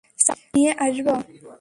[0.19, 1.13] চা নিয়ে আসবো?